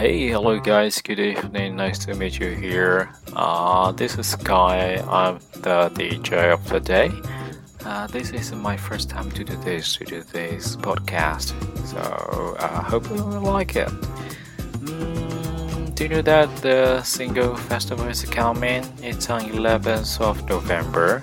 [0.00, 3.12] Hey, hello guys, good evening, nice to meet you here.
[3.36, 7.10] Uh, this is Sky, I'm the DJ of the day.
[7.84, 11.52] Uh, this is my first time to do this, to do this podcast,
[11.86, 13.88] so I uh, hope you will like it.
[14.88, 18.82] Mm, do you know that the single festival is coming?
[19.02, 21.22] It's on 11th of November.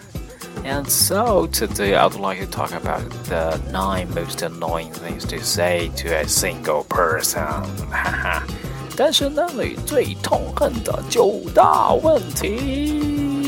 [0.64, 5.90] And so today I'd like to talk about the nine most annoying things to say
[5.96, 7.64] to a single person.
[8.97, 13.43] 单身男女最痛恨的九大问题。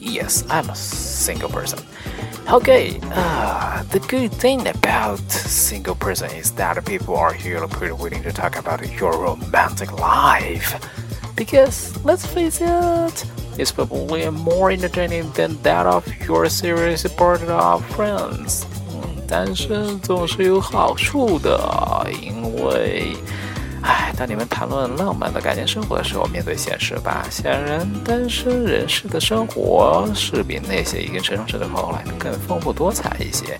[0.00, 1.78] Yes, I'm a single person.
[2.46, 8.22] Okay, uh, the good thing about single person is that people are here pretty willing
[8.22, 10.74] to talk about your romantic life.
[11.36, 13.24] Because let's face it,
[13.58, 18.64] it's probably more entertaining than that of your serious partner of friends.
[19.28, 23.14] 单身总是有好处的，因为。
[23.83, 27.25] 唉，当你们谈论浪漫的感情生活的时候，面对现实吧。
[27.29, 33.59] 显然，单身人士的生活是比那些已经成熟的朋友来的更丰富多彩一些。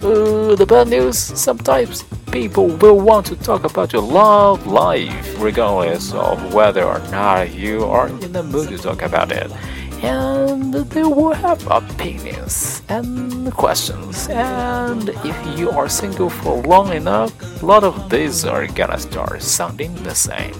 [0.00, 2.00] Uh, the bad news sometimes
[2.32, 7.84] people will want to talk about your love life, regardless of whether or not you
[7.84, 9.48] are in the mood to talk about it
[10.01, 14.27] and they will have opinions and questions.
[14.29, 19.41] And if you are single for long enough, a lot of these are gonna start
[19.41, 20.53] sounding the same.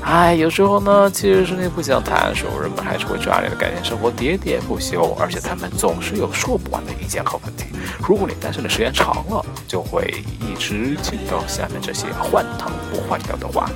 [0.00, 7.66] 哎，有时候呢，其实是你不想谈，时候人们还是会抓你的感情生活喋喋不休，而且他们总是有说不完的意见和问题。
[8.06, 13.68] 如果你单身的时间长了，就会一直听到下面这些换汤不换药的话。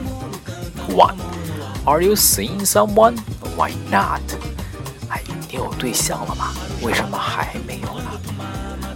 [0.88, 1.16] One,
[1.84, 3.16] are you seeing someone?
[3.56, 4.22] Why not?
[5.46, 6.52] 你有对象了吗？
[6.82, 8.10] 为什么还没有呢？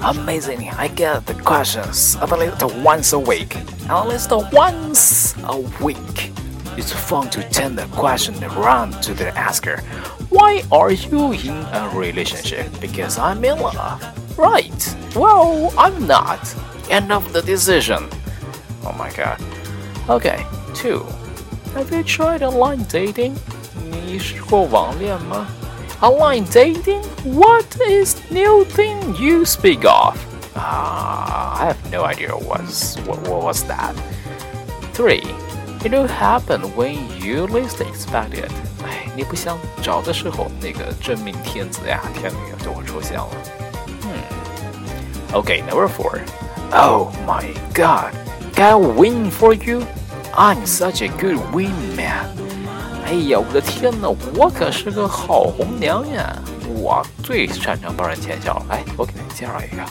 [0.00, 0.70] Amazing!
[0.76, 3.56] I get the questions at least once a week.
[3.88, 6.32] At least once a week.
[6.76, 9.80] It's fun to turn the question around to the asker.
[10.28, 12.68] Why are you in a relationship?
[12.80, 14.02] Because I'm in love.
[14.36, 14.96] Right.
[15.14, 16.54] Well, I'm not.
[16.90, 18.08] End of the decision.
[18.84, 19.40] Oh my god.
[20.08, 20.44] Okay.
[20.74, 21.06] Two.
[21.74, 23.34] Have you tried online dating?
[23.90, 25.46] 你试过网恋吗
[26.02, 27.02] ？Online dating?
[27.24, 30.16] What is new thing you speak of?
[30.54, 33.94] Ah, uh, I have no idea what's, what, what was that.
[34.94, 35.22] 3.
[35.84, 38.50] It will happen when you least expect it.
[38.84, 43.28] 哎，你不想找的时候，那个真命天子呀、天女就会出现了。
[44.02, 45.42] Hmm.
[45.42, 46.20] Okay, number four.
[46.72, 48.12] Oh my God!
[48.54, 49.82] Can I win for you?
[50.34, 52.09] I'm such a good wingman.
[53.11, 56.33] 哎呀，我的天哪，我可是个好红娘呀！
[56.69, 58.65] 我最擅长帮人牵线了。
[58.69, 59.83] 哎，我给你介绍一个。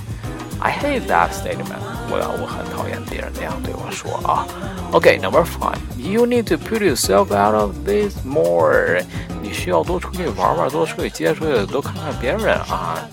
[0.58, 1.76] I hate that statement。
[2.08, 4.46] 我我很讨厌别人那样对我说啊。
[4.92, 5.76] OK，number five。
[5.98, 9.02] You need to put yourself out of this more。
[9.42, 13.06] 你需要多出去玩玩，多出去接触，多看看别人啊。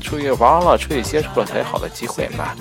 [0.00, 2.54] 出去玩了，出去接触了，才有好的机会嘛。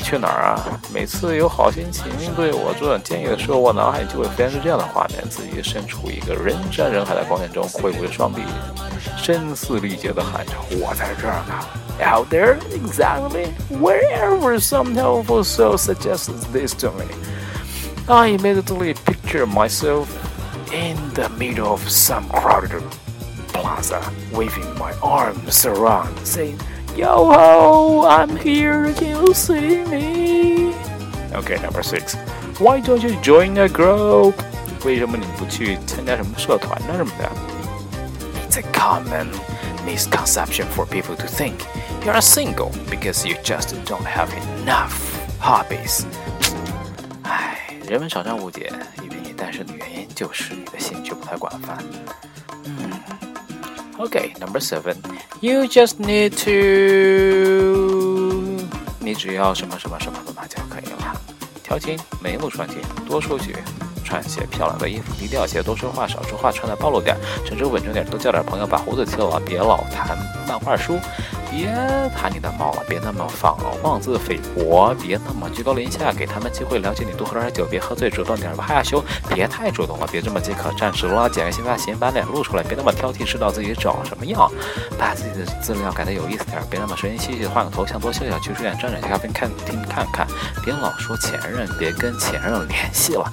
[0.00, 0.80] 去哪儿啊？
[0.97, 2.05] 每次有好心情
[2.35, 8.41] 对我这种建议的时候，我脑海里就会飞出这样的画面：自己身处一个人山人海的光线中，挥舞着双臂，
[9.17, 11.53] 声嘶力竭地喊着：“我在这儿呢！”
[12.01, 17.05] Out there, exactly wherever some helpful soul suggests this to me,
[18.07, 20.07] I immediately picture myself
[20.71, 22.83] in the middle of some crowded
[23.51, 26.57] plaza, waving my arms around, saying.
[26.95, 30.16] Yo ho, I'm here, can you see me?
[31.33, 32.15] Okay, number six.
[32.59, 34.35] Why don't you join a group?
[34.85, 36.95] 为什么你不去参加什么社团呢？
[36.97, 37.29] 什么的？
[38.47, 39.27] It's a common
[39.85, 41.65] misconception for people to think
[42.05, 44.29] you're single because you just don't have
[44.63, 44.93] enough
[45.41, 46.05] hobbies.
[47.23, 48.71] 唉，人们常常误解，
[49.03, 51.77] 以为你单身的原因就是你的兴趣不太广泛。
[52.65, 52.91] 嗯。
[53.97, 54.97] Okay, number seven.
[55.39, 56.51] You just need to.
[58.99, 60.57] 你只要什么什么什么的嘛就
[61.68, 61.78] 可以了。
[61.78, 63.54] 调情，眉目传情，多出去，
[64.02, 70.16] 穿些漂亮的衣服，低调些，多说话，少说话，穿的暴露点，甚至稳重点，多交点朋友，把胡子剃了，别老谈
[70.48, 70.98] 漫画书。
[71.50, 71.66] 别
[72.16, 84.50] 谈你的猫了，别那么放妄自菲薄，别那么居高临下，给他们机会了解你，多喝点酒，别喝醉，主动点，吧害羞，别太主动了，别这么饥渴，暂时了，剪个新发型，把脸露出来，别那么挑剔，知道自己长什么样，
[84.98, 90.26] 把自己的资料改得有意思点，别那么神经兮兮，换个头像，多笑笑，去书店转转，去咖啡看听看看，
[90.64, 93.24] 别老说前任，别跟前任联系了，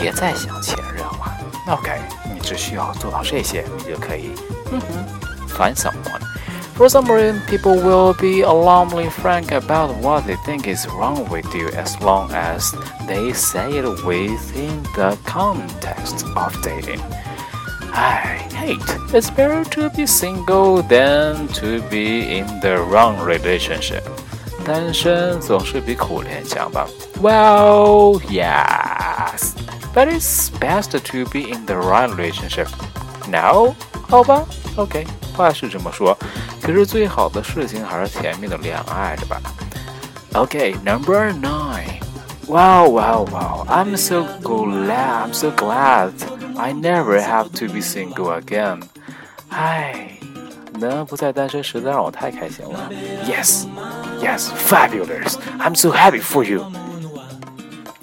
[0.00, 1.34] 别再想前任了。
[1.68, 1.98] OK，
[2.32, 4.32] 你只需要做到这些，你就可以，
[4.70, 6.33] 嗯哼，find someone。
[6.75, 11.69] For some reason, people will be alarmingly frank about what they think is wrong with you
[11.69, 12.73] as long as
[13.07, 17.01] they say it within the context of dating.
[17.91, 18.79] I hate.
[19.13, 24.03] It's better to be single than to be in the wrong relationship.
[24.63, 26.87] 单身总是比苦恋强吧？
[27.21, 29.53] Well, yes,
[29.95, 32.67] but it's best to be in the right relationship.
[33.27, 33.73] No，
[34.07, 34.45] 好吧，
[34.75, 36.15] OK，话是这么说，
[36.63, 39.41] 可是最好的事情还是甜蜜的恋爱的吧？
[40.33, 41.99] OK，Number、okay, nine.
[42.47, 43.65] Wow, wow, wow!
[43.67, 45.29] I'm so glad.
[45.29, 46.11] I'm so glad.
[46.57, 48.81] I never have to be single again.
[49.49, 50.17] 唉，
[50.79, 52.89] 能不再单身实在让我太开心了。
[53.25, 53.65] Yes,
[54.21, 55.35] yes, fabulous.
[55.59, 56.71] I'm so happy for you.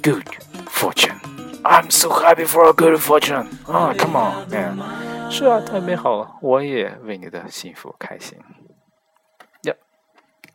[0.03, 0.25] Good
[0.69, 1.17] fortune.
[1.65, 3.49] I'm so happy for a good fortune.
[3.67, 4.79] Oh, come on, man.
[5.31, 8.39] 是啊，太美好了，我也为你的幸福开心。
[9.63, 9.77] Yep,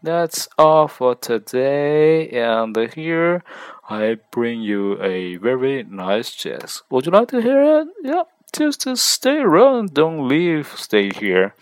[0.02, 2.30] that's all for today.
[2.32, 3.42] And here
[3.84, 6.82] I bring you a very nice jazz.
[6.90, 7.90] Would you like to hear it?
[8.04, 11.54] Yeah, just stay around, don't leave, stay here.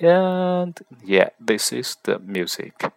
[0.00, 0.74] And
[1.04, 2.92] yeah, this is the music.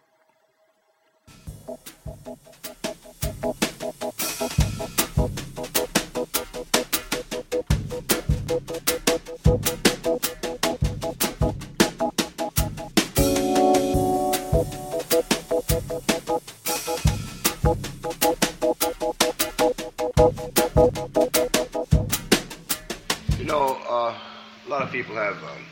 [24.92, 25.64] people have um,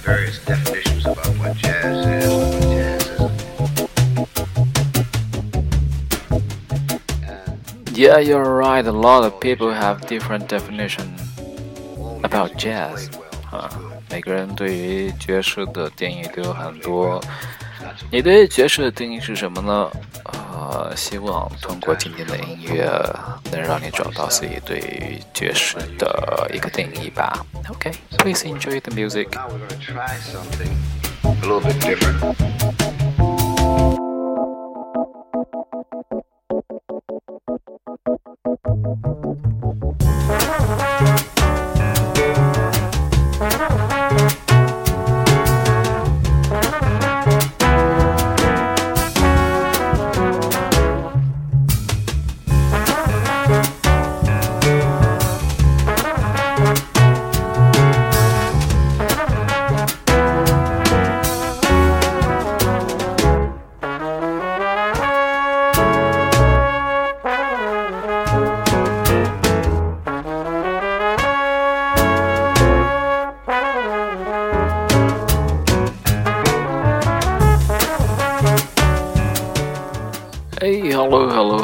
[0.00, 2.30] various definitions about what jazz is.
[2.32, 3.10] What jazz
[7.84, 7.98] is.
[7.98, 8.86] yeah, you're right.
[8.86, 11.14] A lot of people have different definition
[12.24, 13.10] about jazz.
[13.50, 13.68] 啊，
[14.08, 17.22] 每个人对于爵士的定义都有很多。
[18.10, 19.90] 你对爵士的定义是什么呢？
[20.67, 22.85] 呃，希望通过今天的音乐
[23.51, 27.45] 能让你找到自己对于爵士的一个定义吧。
[27.69, 29.29] OK，please enjoy the music.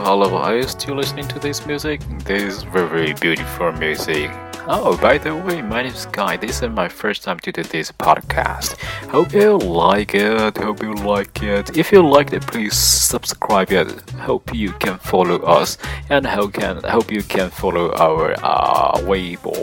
[0.04, 0.36] Hello.
[0.38, 2.02] Are you still listening to this music?
[2.26, 4.32] This is very beautiful music.
[4.68, 6.38] Oh, by the way, my name is Guy.
[6.38, 8.80] This is my first time to do this podcast.
[9.10, 10.58] Hope you like it.
[10.58, 11.78] Hope you like it.
[11.78, 14.10] If you liked it, please subscribe it.
[14.12, 15.78] Hope you can follow us
[16.10, 19.56] and hope can hope you can follow our uh, Weibo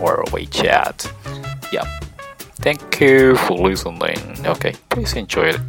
[0.00, 1.10] or WeChat.
[1.72, 1.84] Yeah.
[2.60, 4.18] Thank you for listening.
[4.46, 5.60] Okay, please enjoy it.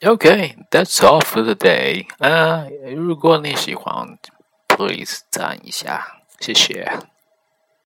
[0.10, 2.08] Okay, that's all for the day.
[2.18, 4.18] 啊、如果你喜欢
[4.68, 6.04] ，please 赞一下，
[6.40, 6.92] 谢谢。